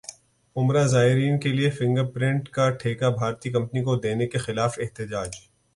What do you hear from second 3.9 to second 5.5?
دینے کیخلاف احتجاج